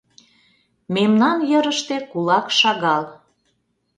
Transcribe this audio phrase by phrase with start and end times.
[0.95, 3.03] —Мемнан йырыште кулак шагал...